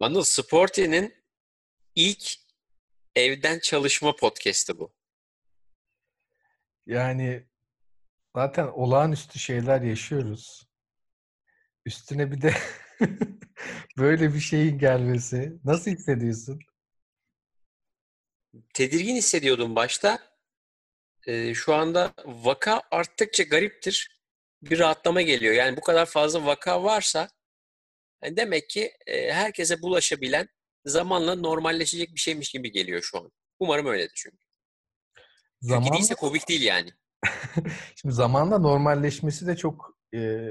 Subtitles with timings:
[0.00, 1.14] Anıl Sporty'nin
[1.94, 2.34] ilk
[3.16, 4.92] evden çalışma podcast'i bu.
[6.86, 7.46] Yani
[8.36, 10.68] zaten olağanüstü şeyler yaşıyoruz.
[11.86, 12.54] Üstüne bir de
[13.98, 15.52] böyle bir şeyin gelmesi.
[15.64, 16.60] Nasıl hissediyorsun?
[18.74, 20.18] Tedirgin hissediyordum başta.
[21.26, 24.21] Ee, şu anda vaka arttıkça gariptir.
[24.62, 25.54] Bir rahatlama geliyor.
[25.54, 27.28] Yani bu kadar fazla vaka varsa
[28.24, 30.48] yani demek ki e, herkese bulaşabilen
[30.84, 33.32] zamanla normalleşecek bir şeymiş gibi geliyor şu an.
[33.58, 34.36] Umarım öyledir çünkü.
[35.60, 35.86] Zamanla...
[35.86, 36.90] Çünkü değilse Covid değil yani.
[37.96, 40.50] Şimdi zamanla normalleşmesi de çok e,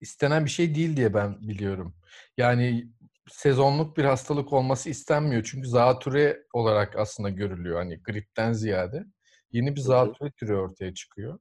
[0.00, 1.96] istenen bir şey değil diye ben biliyorum.
[2.36, 2.88] Yani
[3.30, 5.44] sezonluk bir hastalık olması istenmiyor.
[5.50, 7.78] Çünkü zatüre olarak aslında görülüyor.
[7.78, 9.04] Hani gripten ziyade.
[9.52, 11.38] Yeni bir zatüre türü ortaya çıkıyor.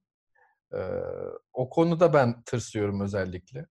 [0.73, 0.79] Ee,
[1.53, 3.65] o konuda ben tırsıyorum özellikle.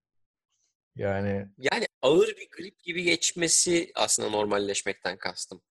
[0.97, 5.63] Yani yani ağır bir grip gibi geçmesi aslında normalleşmekten kastım.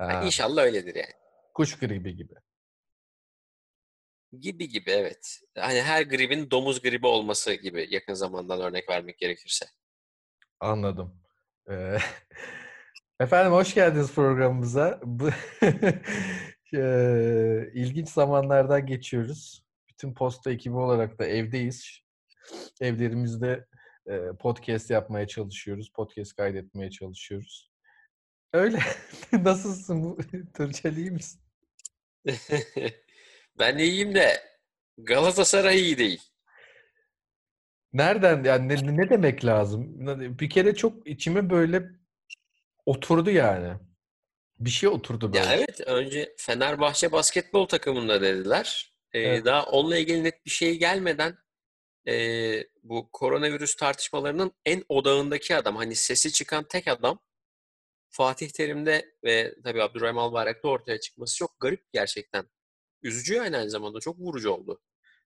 [0.00, 1.12] Yani inşallah öyledir yani.
[1.54, 2.34] Kuş gribi gibi.
[4.40, 5.40] Gibi gibi evet.
[5.58, 9.66] Hani her gribin domuz gribi olması gibi yakın zamandan örnek vermek gerekirse.
[10.60, 11.22] Anladım.
[11.70, 11.98] Ee,
[13.20, 15.00] efendim hoş geldiniz programımıza.
[15.04, 15.30] Bu
[17.74, 19.69] ilginç zamanlardan geçiyoruz.
[20.00, 22.00] Bütün posta ekibi olarak da evdeyiz.
[22.80, 23.66] Evlerimizde
[24.38, 25.92] podcast yapmaya çalışıyoruz.
[25.92, 27.70] Podcast kaydetmeye çalışıyoruz.
[28.52, 28.78] Öyle.
[29.32, 30.18] Nasılsın bu?
[30.56, 31.40] Turçel iyi misin?
[33.58, 34.42] ben iyiyim de
[34.98, 36.22] Galatasaray iyi değil.
[37.92, 39.88] Nereden yani ne, ne demek lazım?
[40.38, 41.82] Bir kere çok içime böyle
[42.86, 43.76] oturdu yani.
[44.58, 45.44] Bir şey oturdu böyle.
[45.44, 48.89] Ya evet önce Fenerbahçe basketbol takımında dediler.
[49.12, 49.44] Ee, evet.
[49.44, 51.38] Daha onunla ilgili net bir şey gelmeden
[52.08, 52.14] e,
[52.82, 57.18] bu koronavirüs tartışmalarının en odağındaki adam hani sesi çıkan tek adam
[58.10, 62.44] Fatih Terim'de ve tabii Abdurrahim Albayrak'ta ortaya çıkması çok garip gerçekten.
[63.02, 64.80] Üzücü yani aynı zamanda çok vurucu oldu.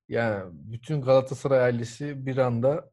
[0.09, 2.93] Yani bütün Galatasaray ailesi bir anda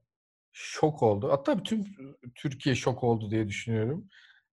[0.52, 1.32] şok oldu.
[1.32, 1.98] Hatta bütün
[2.36, 4.08] Türkiye şok oldu diye düşünüyorum.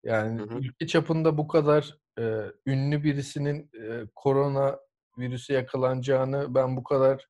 [0.05, 0.59] Yani hı hı.
[0.59, 2.23] ülke çapında bu kadar e,
[2.67, 4.79] ünlü birisinin e, korona
[5.19, 7.29] virüse yakalanacağını ben bu kadar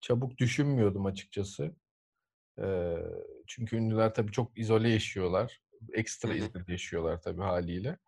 [0.00, 1.76] çabuk düşünmüyordum açıkçası.
[2.58, 2.96] E,
[3.46, 5.60] çünkü ünlüler tabii çok izole yaşıyorlar.
[5.92, 7.98] Ekstra izole yaşıyorlar tabii haliyle.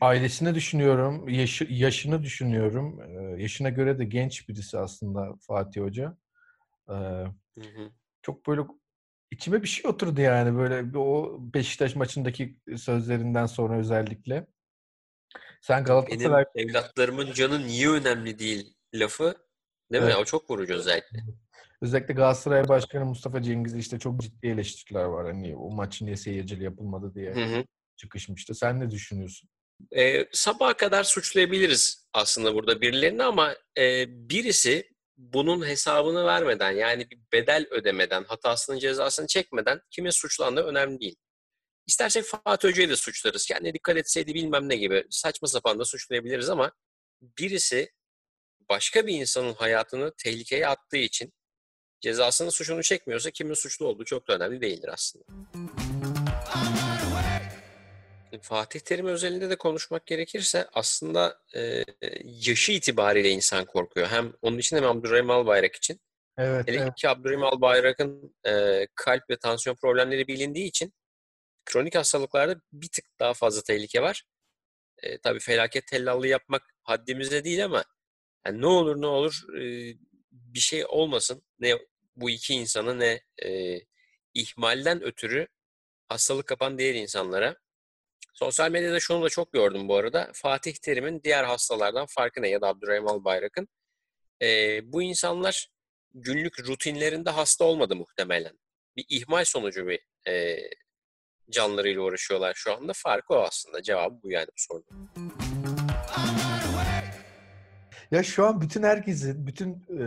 [0.00, 3.00] Ailesini düşünüyorum, yaşı, yaşını düşünüyorum.
[3.00, 6.16] Ee, yaşına göre de genç birisi aslında Fatih Hoca.
[6.88, 7.90] Ee, hı hı.
[8.22, 8.62] Çok böyle
[9.30, 14.46] içime bir şey oturdu yani böyle o Beşiktaş maçındaki sözlerinden sonra özellikle.
[15.60, 16.44] Sen Galatasaray...
[16.54, 19.34] Benim evlatlarımın canı niye önemli değil lafı
[19.92, 20.14] değil evet.
[20.14, 20.20] mi?
[20.20, 21.18] O çok vurucu özellikle.
[21.82, 25.26] Özellikle Galatasaray Başkanı Mustafa Cengiz'e işte çok ciddi eleştiriler var.
[25.26, 27.64] Hani o maç niye seyircili yapılmadı diye hı hı.
[27.96, 28.54] çıkışmıştı.
[28.54, 29.48] Sen ne düşünüyorsun?
[29.96, 37.18] Ee, sabaha kadar suçlayabiliriz aslında burada birilerini ama e, birisi bunun hesabını vermeden yani bir
[37.32, 41.16] bedel ödemeden, hatasının cezasını çekmeden kimin suçlandığı önemli değil.
[41.88, 43.46] İstersek Fatih Hoca'yı da suçlarız.
[43.46, 46.72] Kendine dikkat etseydi bilmem ne gibi saçma sapan da suçlayabiliriz ama
[47.22, 47.92] birisi
[48.68, 51.32] başka bir insanın hayatını tehlikeye attığı için
[52.00, 55.24] cezasının suçunu çekmiyorsa kimin suçlu olduğu çok da önemli değildir aslında.
[58.42, 61.84] Fatih Terim özelinde de konuşmak gerekirse aslında e,
[62.24, 64.06] yaşı itibariyle insan korkuyor.
[64.06, 66.00] Hem onun için hem Abdurrahim Albayrak için.
[66.38, 66.94] Evet, Hele evet.
[66.94, 70.92] ki Abdurrahim Albayrak'ın e, kalp ve tansiyon problemleri bilindiği için
[71.68, 74.24] kronik hastalıklarda bir tık daha fazla tehlike var.
[74.98, 77.84] E, tabii felaket tellallığı yapmak haddimizde değil ama
[78.46, 79.94] yani ne olur ne olur e,
[80.32, 81.42] bir şey olmasın.
[81.58, 81.74] Ne
[82.16, 83.80] bu iki insanı ne e,
[84.34, 85.48] ihmalden ötürü
[86.08, 87.56] hastalık kapan diğer insanlara
[88.38, 90.30] Sosyal medyada şunu da çok gördüm bu arada.
[90.34, 93.68] Fatih Terim'in diğer hastalardan farkı ne ya da Abdurrahim Albayrak'ın.
[94.42, 95.68] E, bu insanlar
[96.14, 98.58] günlük rutinlerinde hasta olmadı muhtemelen.
[98.96, 100.56] Bir ihmal sonucu bir e,
[101.50, 102.92] canlarıyla uğraşıyorlar şu anda.
[102.96, 103.82] Farkı o aslında.
[103.82, 105.08] Cevabı bu yani bu sorunun.
[108.10, 110.04] Ya şu an bütün herkesin, bütün e,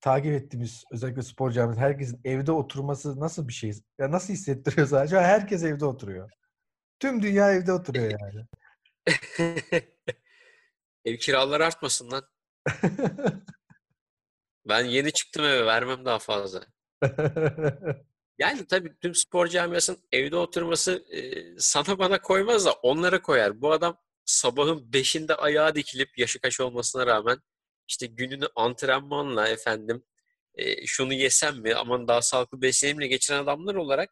[0.00, 3.72] takip ettiğimiz özellikle spor camiası herkesin evde oturması nasıl bir şey?
[3.98, 5.20] Ya nasıl hissettiriyor sadece?
[5.20, 6.30] Herkes evde oturuyor.
[7.00, 8.46] Tüm dünya evde oturuyor yani.
[11.04, 12.24] Ev kiraları artmasın lan.
[14.68, 16.60] ben yeni çıktım eve vermem daha fazla.
[18.38, 23.60] Yani tabii tüm spor camiasının evde oturması e, sana bana koymaz da onlara koyar.
[23.60, 27.38] Bu adam sabahın beşinde ayağa dikilip yaşı kaç olmasına rağmen
[27.88, 30.04] işte gününü antrenmanla efendim
[30.54, 34.10] e, şunu yesem mi aman daha sağlıklı beslenimle geçiren adamlar olarak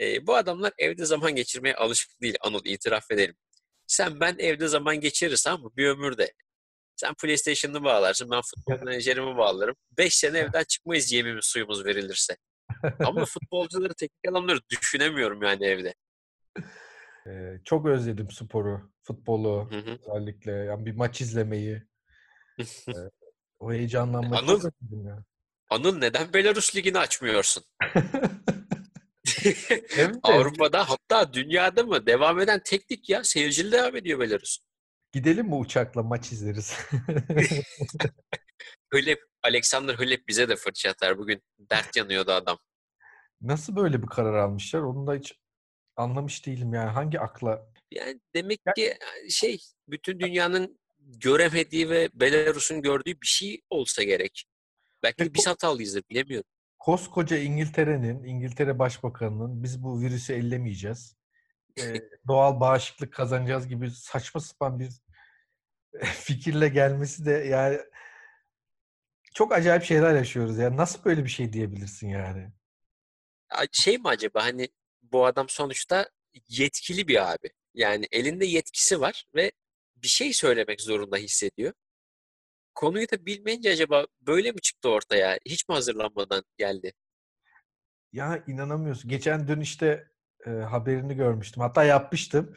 [0.00, 3.36] e, bu adamlar evde zaman geçirmeye alışık değil Anıl itiraf edelim.
[3.86, 6.32] Sen ben evde zaman geçiririz ama bir ömürde.
[6.96, 9.76] Sen PlayStation'ını bağlarsın, ben futbol menajerimi bağlarım.
[9.98, 12.36] Beş sene evden çıkmayız yemimiz suyumuz verilirse.
[13.06, 15.94] Ama futbolcuları, teknik adamları düşünemiyorum yani evde.
[17.26, 19.98] Ee, çok özledim sporu, futbolu hı hı.
[20.00, 20.52] özellikle.
[20.52, 21.82] Yani bir maç izlemeyi.
[22.88, 22.92] ee,
[23.58, 25.24] o heyecanlanmayı Anıl, çok özledim ya.
[25.70, 27.64] Anıl neden Belarus Ligi'ni açmıyorsun?
[29.96, 34.58] evet, Avrupa'da hatta dünyada mı devam eden teknik ya seyircili devam ediyor Belarus.
[35.12, 36.76] Gidelim mi uçakla maç izleriz?
[38.92, 41.18] Hılep, Alexander Hılep bize de fırça atar.
[41.18, 42.58] Bugün dert yanıyordu adam.
[43.44, 44.80] Nasıl böyle bir karar almışlar?
[44.80, 45.38] Onu da hiç
[45.96, 46.90] anlamış değilim yani.
[46.90, 47.66] Hangi akla?
[47.90, 48.94] Yani demek ki
[49.30, 49.58] şey
[49.88, 54.44] bütün dünyanın göremediği ve Belarus'un gördüğü bir şey olsa gerek.
[55.02, 56.48] Belki de biz hatalıyızdır bilemiyorum.
[56.78, 61.16] Koskoca İngiltere'nin, İngiltere Başbakanı'nın biz bu virüsü ellemeyeceğiz.
[61.78, 61.82] Ee,
[62.28, 64.90] doğal bağışıklık kazanacağız gibi saçma sapan bir
[66.04, 67.78] fikirle gelmesi de yani
[69.34, 70.58] çok acayip şeyler yaşıyoruz.
[70.58, 72.52] Yani nasıl böyle bir şey diyebilirsin yani?
[73.72, 74.68] Şey mi acaba hani
[75.02, 76.10] bu adam sonuçta
[76.48, 77.50] yetkili bir abi.
[77.74, 79.52] Yani elinde yetkisi var ve
[79.96, 81.72] bir şey söylemek zorunda hissediyor.
[82.74, 85.38] Konuyu da bilmeyince acaba böyle mi çıktı ortaya?
[85.46, 86.92] Hiç mi hazırlanmadan geldi?
[88.12, 89.10] Ya inanamıyorsun.
[89.10, 90.08] Geçen dün işte
[90.46, 91.62] e, haberini görmüştüm.
[91.62, 92.56] Hatta yapmıştım.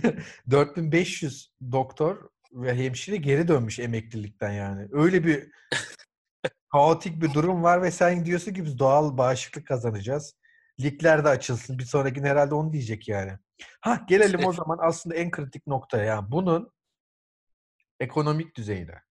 [0.50, 4.88] 4500 doktor ve hemşire geri dönmüş emeklilikten yani.
[4.92, 5.50] Öyle bir
[6.72, 10.34] kaotik bir durum var ve sen diyorsun ki biz doğal bağışıklık kazanacağız.
[10.80, 11.78] Ligler de açılsın.
[11.78, 13.32] Bir sonraki herhalde onu diyecek yani.
[13.80, 16.04] Ha gelelim o zaman aslında en kritik noktaya.
[16.04, 16.72] Yani bunun
[18.00, 19.02] ekonomik düzeyine.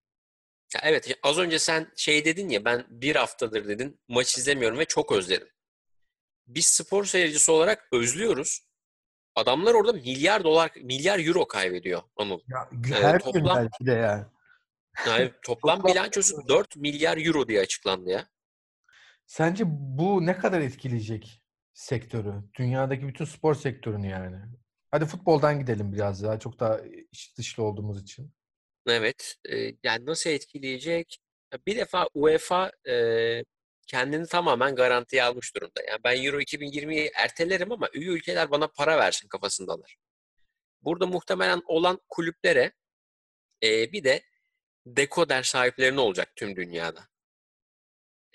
[0.73, 4.85] Ya evet az önce sen şey dedin ya ben bir haftadır dedin maç izlemiyorum ve
[4.85, 5.47] çok özledim.
[6.47, 8.61] Biz spor seyircisi olarak özlüyoruz.
[9.35, 12.39] Adamlar orada milyar dolar, milyar euro kaybediyor Anıl.
[12.47, 14.25] Ya, her ee, toplam, gün belki de yani.
[15.07, 18.27] Yani toplam bilançosu 4 milyar euro diye açıklandı ya.
[19.25, 21.41] Sence bu ne kadar etkileyecek
[21.73, 22.33] sektörü?
[22.59, 24.37] Dünyadaki bütün spor sektörünü yani.
[24.91, 26.39] Hadi futboldan gidelim biraz daha.
[26.39, 26.79] Çok daha
[27.11, 28.33] iç dışlı olduğumuz için.
[28.87, 29.35] Evet.
[29.49, 31.17] E, yani nasıl etkileyecek?
[31.67, 32.95] Bir defa UEFA e,
[33.87, 35.83] kendini tamamen garantiye almış durumda.
[35.87, 39.95] Yani ben Euro 2020'yi ertelerim ama üye ülkeler bana para versin kafasındalar.
[40.81, 42.73] Burada muhtemelen olan kulüplere
[43.63, 44.21] e, bir de
[44.85, 47.01] dekoder sahiplerine olacak tüm dünyada.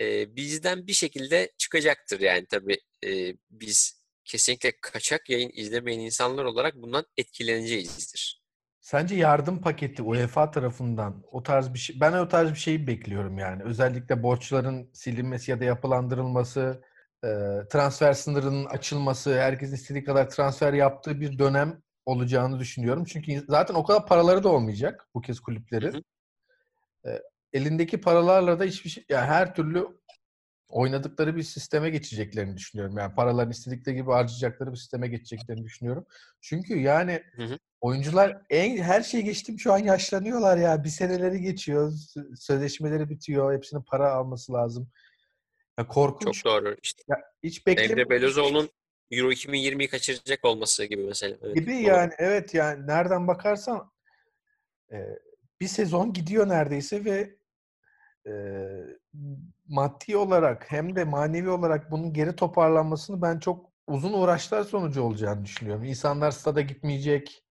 [0.01, 6.75] E, bizden bir şekilde çıkacaktır yani tabii e, biz kesinlikle kaçak yayın izlemeyen insanlar olarak
[6.75, 8.41] bundan etkileneceğizdir.
[8.81, 13.39] Sence yardım paketi UEFA tarafından o tarz bir şey ben o tarz bir şeyi bekliyorum
[13.39, 13.63] yani.
[13.63, 16.83] Özellikle borçların silinmesi ya da yapılandırılması,
[17.25, 17.29] e,
[17.71, 23.05] transfer sınırının açılması, herkesin istediği kadar transfer yaptığı bir dönem olacağını düşünüyorum.
[23.05, 25.93] Çünkü zaten o kadar paraları da olmayacak bu kez kulüplerin.
[25.93, 26.03] Hı hı.
[27.07, 30.01] E, elindeki paralarla da hiçbir şey yani her türlü
[30.71, 32.99] oynadıkları bir sisteme geçeceklerini düşünüyorum.
[32.99, 36.07] Yani paralarını istedikleri gibi harcayacakları bir sisteme geçeceklerini düşünüyorum.
[36.41, 37.59] Çünkü yani hı hı.
[37.81, 40.85] oyuncular en her şeyi geçtim şu an yaşlanıyorlar ya.
[40.85, 41.93] Bir seneleri geçiyor.
[42.37, 43.55] Sözleşmeleri bitiyor.
[43.55, 44.91] Hepsinin para alması lazım.
[45.79, 46.43] Ya korkunç.
[46.43, 46.77] Çok doğru.
[46.83, 47.99] İşte ya hiç beklemiyorum.
[47.99, 48.71] Emre Belözoğlu'nun
[49.11, 51.37] Euro 2020'yi kaçıracak olması gibi mesela.
[51.43, 51.83] Evet, gibi doğru.
[51.83, 53.91] yani evet yani nereden bakarsan
[54.93, 54.97] e,
[55.61, 57.37] bir sezon gidiyor neredeyse ve
[58.27, 58.33] e,
[59.69, 65.45] maddi olarak hem de manevi olarak bunun geri toparlanmasını ben çok uzun uğraşlar sonucu olacağını
[65.45, 65.85] düşünüyorum.
[65.85, 67.45] İnsanlar stada gitmeyecek,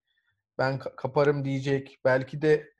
[0.57, 1.99] ben kaparım diyecek.
[2.05, 2.73] Belki de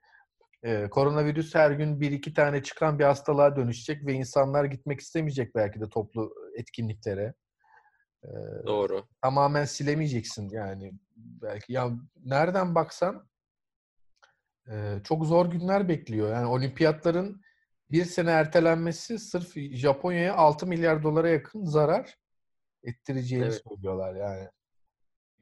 [0.62, 5.54] e, koronavirüs her gün bir iki tane çıkan bir hastalığa dönüşecek ve insanlar gitmek istemeyecek
[5.54, 7.34] belki de toplu etkinliklere.
[8.24, 8.28] E,
[8.66, 9.04] Doğru.
[9.22, 10.92] Tamamen silemeyeceksin yani.
[11.16, 11.90] Belki ya
[12.24, 13.29] nereden baksan
[15.04, 16.32] çok zor günler bekliyor.
[16.32, 17.42] Yani olimpiyatların
[17.90, 22.16] bir sene ertelenmesi sırf Japonya'ya 6 milyar dolara yakın zarar
[22.82, 23.62] ettireceğini evet.
[23.68, 24.48] söylüyorlar yani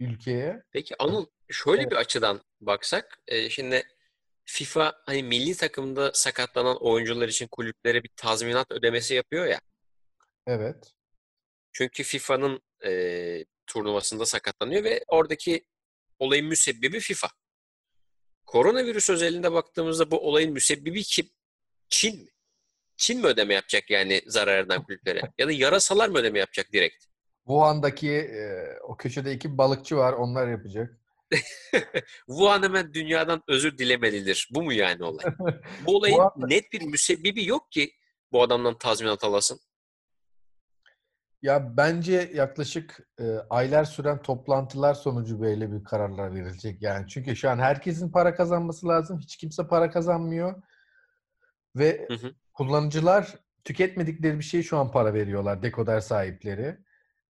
[0.01, 0.63] ülkeye.
[0.73, 1.91] Peki Anıl şöyle evet.
[1.91, 3.83] bir açıdan baksak e, şimdi
[4.45, 9.61] FIFA hani milli takımda sakatlanan oyuncular için kulüplere bir tazminat ödemesi yapıyor ya.
[10.47, 10.93] Evet.
[11.73, 15.65] Çünkü FIFA'nın e, turnuvasında sakatlanıyor ve oradaki
[16.19, 17.29] olayın müsebbibi FIFA.
[18.49, 21.31] Koronavirüs özelinde baktığımızda bu olayın müsebbibi kim?
[21.89, 22.29] Çin mi?
[22.97, 25.21] Çin mi ödeme yapacak yani zarar eden kulüplere?
[25.39, 27.05] ya da yarasalar mı ödeme yapacak direkt?
[27.47, 30.13] Wuhan'daki e, o köşede iki balıkçı var.
[30.13, 31.01] Onlar yapacak.
[32.27, 34.49] Wuhan hemen dünyadan özür dilemelidir.
[34.51, 35.25] Bu mu yani olay?
[35.87, 37.93] Bu olayın net bir müsebbibi yok ki
[38.33, 39.61] bu adamdan tazminat alasın?
[41.43, 46.83] Ya bence yaklaşık e, aylar süren toplantılar sonucu böyle bir kararlar verilecek.
[46.83, 49.19] Yani çünkü şu an herkesin para kazanması lazım.
[49.19, 50.63] Hiç kimse para kazanmıyor.
[51.77, 52.35] Ve hı hı.
[52.55, 56.79] kullanıcılar tüketmedikleri bir şey şu an para veriyorlar dekoder sahipleri.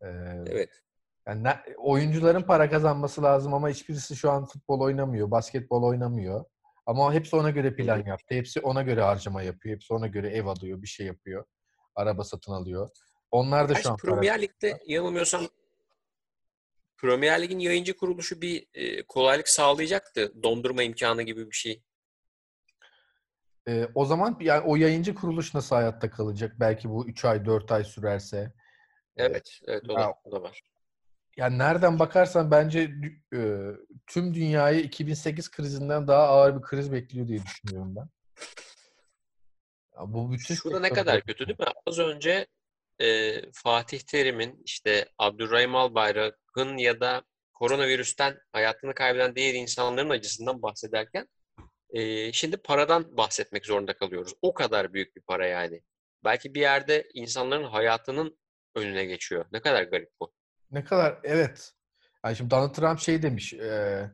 [0.03, 0.09] Ee,
[0.47, 0.83] evet.
[1.27, 6.45] Yani ne, oyuncuların para kazanması lazım ama hiçbirisi şu an futbol oynamıyor, basketbol oynamıyor.
[6.87, 8.35] Ama hepsi ona göre plan yaptı.
[8.35, 9.75] Hepsi ona göre harcama yapıyor.
[9.75, 11.45] Hepsi ona göre ev alıyor, bir şey yapıyor.
[11.95, 12.89] Araba satın alıyor.
[13.31, 15.49] Onlar da şu an Premier Lig'de yanılmıyorsam
[16.97, 20.43] Premier Lig'in yayıncı kuruluşu bir e, kolaylık sağlayacaktı.
[20.43, 21.83] Dondurma imkanı gibi bir şey.
[23.69, 26.55] E, o zaman yani o yayıncı kuruluş nasıl hayatta kalacak?
[26.61, 28.53] Belki bu 3 ay 4 ay sürerse.
[29.17, 30.63] Evet, evet o, da, o da var.
[31.37, 32.91] Yani nereden bakarsan bence
[33.35, 33.39] e,
[34.07, 38.09] tüm dünyayı 2008 krizinden daha ağır bir kriz bekliyor diye düşünüyorum ben.
[39.97, 41.67] Ya bu bütün Şurada ne kadar kötü değil mi?
[41.87, 42.47] Az önce
[43.01, 47.23] e, Fatih Terim'in işte Abdurrahim Albayrak'ın ya da
[47.53, 51.29] koronavirüsten hayatını kaybeden diğer insanların acısından bahsederken
[51.91, 54.35] e, şimdi paradan bahsetmek zorunda kalıyoruz.
[54.43, 55.83] O kadar büyük bir para yani.
[56.25, 58.39] Belki bir yerde insanların hayatının
[58.75, 59.45] önüne geçiyor.
[59.53, 60.33] Ne kadar garip bu.
[60.71, 61.73] Ne kadar evet.
[62.25, 63.55] Yani şimdi Donald Trump şey demiş.
[63.55, 64.11] E,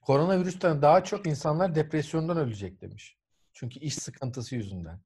[0.00, 3.16] koronavirüsten daha çok insanlar depresyondan ölecek demiş.
[3.52, 5.00] Çünkü iş sıkıntısı yüzünden.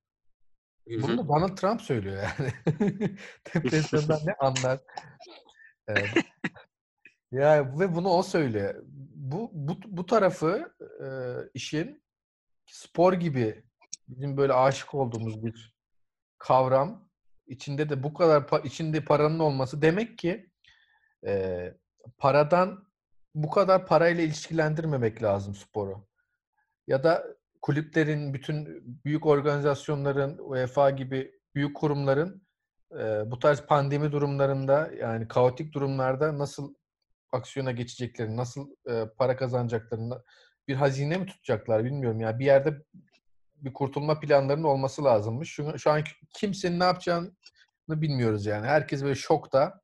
[0.87, 2.53] Bunu da Donald Trump söylüyor yani.
[3.55, 4.81] Depresyondan ne anlar?
[5.89, 6.11] Evet.
[7.33, 8.83] ya ve bunu o söylüyor.
[9.15, 11.07] Bu bu, bu tarafı e,
[11.55, 12.03] işin
[12.67, 13.65] spor gibi
[14.09, 15.75] bizim böyle aşık olduğumuz bir
[16.39, 17.09] kavram
[17.47, 20.51] içinde de bu kadar içinde paranın olması demek ki
[21.27, 21.75] e,
[22.19, 22.89] paradan
[23.35, 26.07] bu kadar parayla ilişkilendirmemek lazım sporu.
[26.87, 27.27] Ya da
[27.63, 32.47] kulüplerin, bütün büyük organizasyonların, UEFA gibi büyük kurumların
[32.93, 36.75] e, bu tarz pandemi durumlarında yani kaotik durumlarda nasıl
[37.33, 40.23] aksiyona geçeceklerini, nasıl e, para kazanacaklarını
[40.69, 42.21] bir hazine mi tutacaklar bilmiyorum.
[42.21, 42.83] Ya yani bir yerde
[43.57, 45.51] bir kurtulma planlarının olması lazımmış.
[45.53, 46.05] Şu, şu an
[46.35, 47.33] kimsenin ne yapacağını
[47.89, 48.67] bilmiyoruz yani.
[48.67, 49.81] Herkes böyle şokta.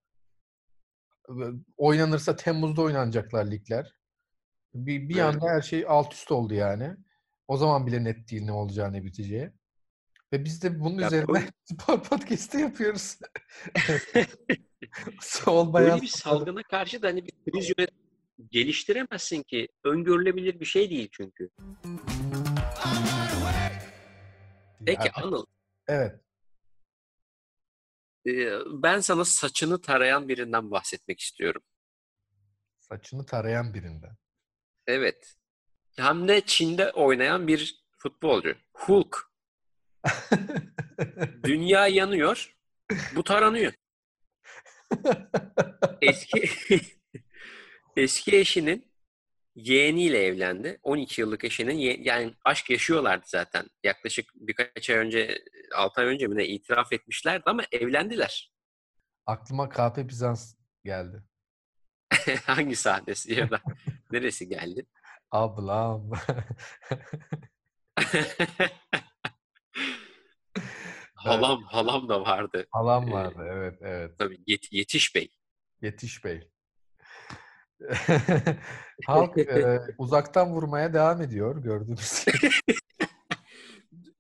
[1.77, 3.95] Oynanırsa Temmuz'da oynanacaklar ligler.
[4.75, 6.97] Bir, bir anda her şey alt üst oldu yani.
[7.49, 9.51] O zaman bile net değil ne olacağı ne biteceği.
[10.33, 13.19] Ve biz de bunun ya üzerine spor podcast'ı yapıyoruz.
[15.47, 17.91] Olmayan Böyle bir salgına karşı da hani bir kriz yönet
[18.51, 19.69] geliştiremezsin ki.
[19.85, 21.51] Öngörülebilir bir şey değil çünkü.
[24.87, 25.47] Peki Anıl.
[25.89, 26.21] Evet.
[28.67, 31.63] Ben sana saçını tarayan birinden bahsetmek istiyorum.
[32.79, 34.17] Saçını tarayan birinden.
[34.87, 35.35] Evet.
[35.99, 38.57] Hem de Çin'de oynayan bir futbolcu.
[38.73, 39.31] Hulk.
[41.45, 42.57] Dünya yanıyor.
[43.15, 43.73] Bu taranıyor.
[46.03, 46.51] Eski
[47.97, 48.93] eski eşinin
[49.55, 50.79] yeğeniyle evlendi.
[50.83, 53.67] 12 yıllık eşinin yani aşk yaşıyorlardı zaten.
[53.85, 55.39] Yaklaşık birkaç ay önce
[55.75, 58.53] 6 ay önce mi ne itiraf etmişlerdi ama evlendiler.
[59.27, 61.23] Aklıma KP Bizans geldi.
[62.45, 63.63] Hangi sahnesi ya da
[64.13, 64.87] neresi geldi?
[65.31, 66.11] Ablam.
[71.15, 72.67] halam, halam da vardı.
[72.71, 74.19] Halam vardı, ee, evet, evet.
[74.19, 75.29] Tabii Yet Yetiş Bey.
[75.83, 76.51] Yetiş Bey.
[79.07, 82.51] Halk e, uzaktan vurmaya devam ediyor gördüğünüz gibi.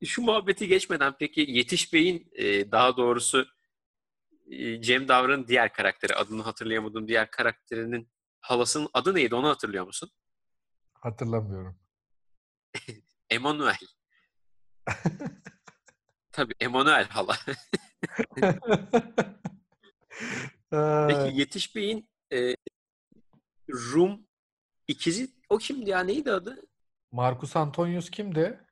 [0.04, 3.46] Şu muhabbeti geçmeden peki Yetiş Bey'in e, daha doğrusu
[4.50, 8.08] e, Cem Davran'ın diğer karakteri, adını hatırlayamadığım diğer karakterinin
[8.40, 10.10] halasının adı neydi onu hatırlıyor musun?
[11.00, 11.78] Hatırlamıyorum.
[13.30, 13.78] Emanuel.
[16.32, 17.36] Tabii Emanuel hala.
[21.08, 22.54] Peki Yetiş Bey'in e,
[23.70, 24.26] Rum
[24.88, 26.00] ikizi o kimdi ya?
[26.00, 26.62] Neydi adı?
[27.12, 28.66] Marcus Antonius kimdi?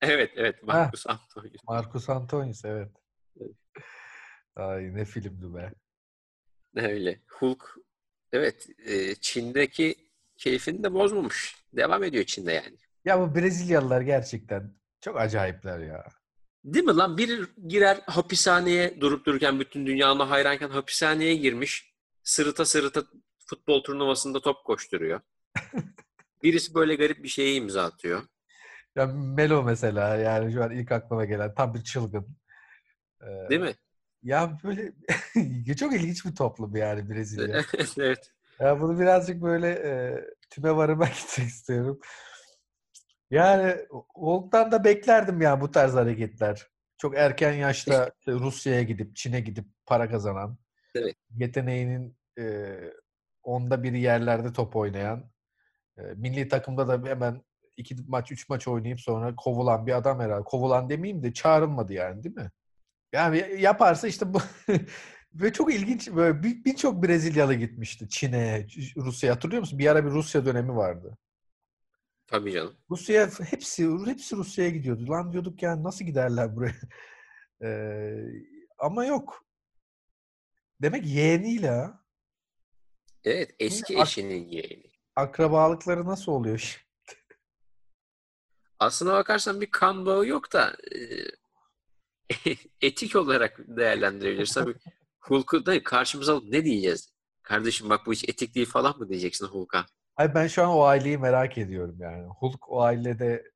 [0.00, 1.64] evet evet Marcus Heh, Antonius.
[1.64, 2.92] Marcus Antonius evet.
[4.56, 5.72] Ay ne filmdi be.
[6.74, 7.20] Öyle.
[7.28, 7.76] Hulk
[8.32, 10.09] evet e, Çin'deki
[10.40, 11.56] keyfini de bozmamış.
[11.72, 12.76] Devam ediyor Çin'de yani.
[13.04, 16.06] Ya bu Brezilyalılar gerçekten çok acayipler ya.
[16.64, 17.18] Değil mi lan?
[17.18, 21.94] Bir girer hapishaneye durup dururken bütün dünyana hayranken hapishaneye girmiş.
[22.22, 23.02] Sırıta sırıta
[23.46, 25.20] futbol turnuvasında top koşturuyor.
[26.42, 28.22] Birisi böyle garip bir şeye imza atıyor.
[28.96, 32.36] Ya Melo mesela yani şu an ilk aklıma gelen tam bir çılgın.
[33.22, 33.74] Ee, Değil mi?
[34.22, 34.92] Ya böyle
[35.76, 37.64] çok ilginç bir toplum yani Brezilya.
[37.98, 38.32] evet.
[38.60, 42.00] Ya bunu birazcık böyle e, tüme varıma gitmek istiyorum.
[43.30, 43.76] Yani
[44.14, 46.66] Hulk'tan da beklerdim ya bu tarz hareketler.
[46.98, 50.58] Çok erken yaşta Rusya'ya gidip, Çin'e gidip para kazanan,
[50.94, 51.14] evet.
[51.36, 52.76] yeteneğinin e,
[53.42, 55.30] onda bir yerlerde top oynayan,
[55.98, 57.42] e, milli takımda da hemen
[57.76, 60.44] iki maç, üç maç oynayıp sonra kovulan bir adam herhalde.
[60.44, 62.50] Kovulan demeyeyim de çağrılmadı yani değil mi?
[63.12, 64.38] Yani yaparsa işte bu
[65.34, 69.34] ve çok ilginç böyle birçok bir Brezilyalı gitmişti Çin'e, Rusya'ya.
[69.34, 69.78] Hatırlıyor musun?
[69.78, 71.18] Bir ara bir Rusya dönemi vardı.
[72.26, 72.76] Tabii canım.
[72.90, 75.08] Rusya hepsi hepsi Rusya'ya gidiyordu.
[75.08, 76.74] Lan diyorduk yani nasıl giderler buraya?
[77.62, 78.24] ee,
[78.78, 79.44] ama yok.
[80.82, 82.04] Demek yeğeniyle ha.
[83.24, 84.90] Evet, eski Ak- eşinin yeğeni.
[85.16, 86.84] Akrabalıkları nasıl oluyor şimdi?
[88.78, 90.76] Aslına bakarsan bir kan bağı yok da
[92.80, 94.56] etik olarak değerlendirebiliriz.
[95.20, 97.12] Hulk'u da karşımıza alıp ne diyeceğiz?
[97.42, 99.86] Kardeşim bak bu hiç etik değil falan mı diyeceksin Hulk'a?
[100.16, 102.26] Hayır ben şu an o aileyi merak ediyorum yani.
[102.26, 103.52] Hulk o ailede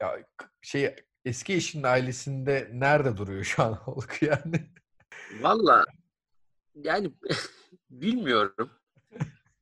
[0.00, 0.16] ya
[0.62, 4.70] şey eski eşinin ailesinde nerede duruyor şu an Hulk yani?
[5.40, 5.84] Valla
[6.74, 7.12] yani
[7.90, 8.70] bilmiyorum.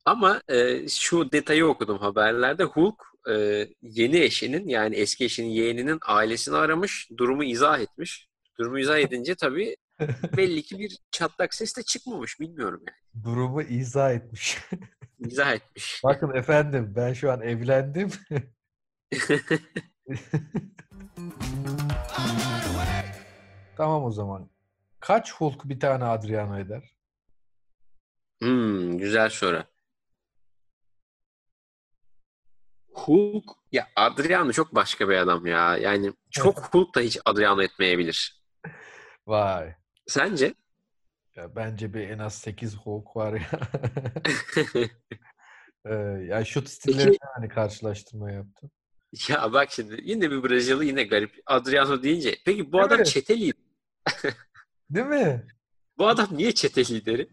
[0.05, 2.63] Ama e, şu detayı okudum haberlerde.
[2.63, 8.27] Hulk e, yeni eşinin yani eski eşinin yeğeninin ailesini aramış, durumu izah etmiş.
[8.59, 9.75] Durumu izah edince tabii
[10.37, 12.39] belli ki bir çatlak ses de çıkmamış.
[12.39, 12.97] Bilmiyorum yani.
[13.23, 14.57] Durumu izah etmiş.
[15.19, 16.01] İzah etmiş.
[16.03, 18.09] Bakın efendim ben şu an evlendim.
[23.77, 24.49] tamam o zaman.
[24.99, 26.95] Kaç Hulk bir tane Adriano eder?
[28.41, 29.63] Hmm, güzel soru.
[32.93, 35.77] Hulk ya Adriano çok başka bir adam ya.
[35.77, 38.43] Yani çok Hulk da hiç Adriano etmeyebilir.
[39.27, 39.78] Vay.
[40.09, 40.53] Sence?
[41.35, 43.59] Ya bence bir en az 8 Hulk var ya.
[45.85, 45.93] ee,
[46.25, 48.71] ya şut stilleri hani karşılaştırma yaptım.
[49.29, 51.41] Ya bak şimdi yine bir Brezilyalı yine garip.
[51.45, 52.37] Adriano deyince.
[52.45, 53.05] Peki bu Değil adam mi?
[53.05, 53.53] çete lideri.
[54.89, 55.47] Değil mi?
[55.97, 57.29] Bu adam niye çete lideri?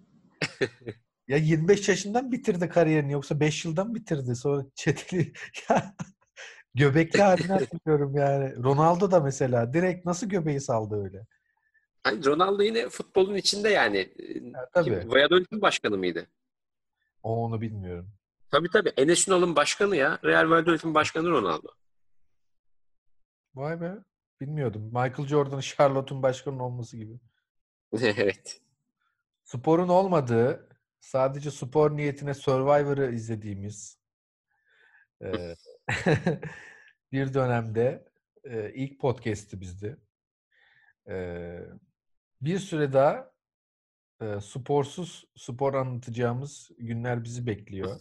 [1.29, 4.37] ya 25 yaşından bitirdi kariyerini yoksa 5 yıldan bitirdi.
[4.37, 5.33] Sonra çeteli
[6.75, 8.57] göbekli haline hatırlıyorum yani.
[8.57, 11.27] Ronaldo da mesela direkt nasıl göbeği saldı öyle.
[12.07, 14.13] Hani Ronaldo yine futbolun içinde yani.
[14.55, 15.11] Ya, tabii.
[15.11, 16.27] Valladolid'in başkanı mıydı?
[17.23, 18.11] O onu bilmiyorum.
[18.51, 18.93] Tabii tabii.
[18.97, 20.19] Enes Ünal'ın başkanı ya.
[20.25, 21.69] Real Valladolid'in başkanı Ronaldo.
[23.55, 23.95] Vay be.
[24.41, 24.83] Bilmiyordum.
[24.83, 27.21] Michael Jordan, Charlotte'un başkanı olması gibi.
[28.03, 28.61] evet.
[29.45, 30.69] Sporun olmadığı,
[31.01, 33.99] sadece spor niyetine Survivor'ı izlediğimiz
[35.23, 35.55] e,
[37.13, 38.09] bir dönemde
[38.45, 39.97] e, ilk podcast'ti bizde.
[41.09, 41.17] E,
[42.41, 43.31] bir süre daha
[44.21, 48.01] e, sporsuz spor anlatacağımız günler bizi bekliyor.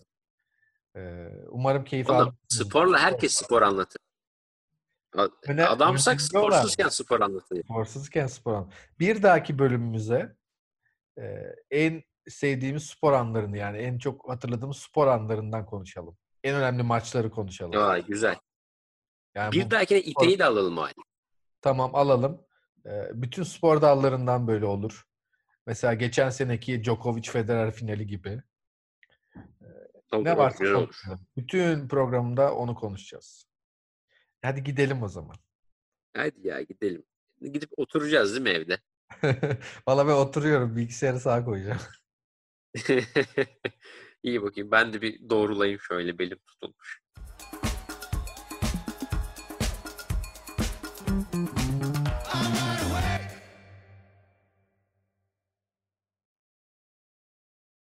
[0.96, 4.02] E, umarım keyif Oğlum, Sporla herkes spor anlatır.
[5.48, 7.64] Öne, Adamsak sporsuzken spor anlatıyor.
[7.64, 8.90] Sporsuzken spor anlatıyor.
[9.00, 10.36] Bir dahaki bölümümüze
[11.20, 11.24] e,
[11.72, 16.18] en sevdiğimiz spor anlarını yani en çok hatırladığımız spor anlarından konuşalım.
[16.44, 17.82] En önemli maçları konuşalım.
[17.82, 18.36] Aa, güzel.
[19.36, 20.94] Yani bir dahakine İpe'yi de alalım hali.
[21.62, 22.45] Tamam alalım
[23.14, 25.06] bütün spor dallarından böyle olur.
[25.68, 28.42] Mesela geçen seneki Djokovic-Federer finali gibi.
[30.12, 31.02] Olur, ne varsa olur.
[31.38, 33.48] Bütün programda onu konuşacağız.
[34.42, 35.36] Hadi gidelim o zaman.
[36.14, 37.04] Hadi ya gidelim.
[37.42, 38.80] Gidip oturacağız değil mi evde?
[39.88, 40.76] Valla ben oturuyorum.
[40.76, 41.82] Bilgisayarı sağa koyacağım.
[44.24, 44.72] İyi bakayım.
[44.72, 46.20] Ben de bir doğrulayayım şöyle.
[46.20, 47.05] Belim tutulmuş.